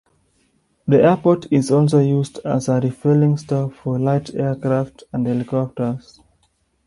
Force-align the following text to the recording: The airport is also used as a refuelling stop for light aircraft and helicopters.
The 0.87 0.99
airport 1.03 1.45
is 1.53 1.69
also 1.69 1.99
used 1.99 2.39
as 2.43 2.67
a 2.69 2.79
refuelling 2.81 3.37
stop 3.37 3.73
for 3.73 3.99
light 3.99 4.33
aircraft 4.33 5.03
and 5.13 5.27
helicopters. 5.27 6.19